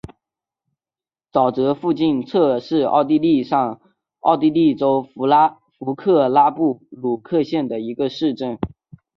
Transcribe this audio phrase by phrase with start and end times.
[1.31, 3.79] 沼泽附近策尔是奥地利上
[4.21, 8.57] 奥地利州弗克拉布鲁克县的一个市镇。